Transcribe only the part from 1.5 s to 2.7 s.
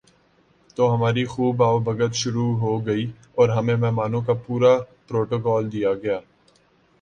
آؤ بھگت شروع